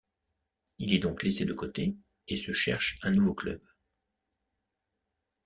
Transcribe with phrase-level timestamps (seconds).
[0.79, 1.95] Il est donc laissé de côté,
[2.27, 3.61] et se cherche un nouveau club.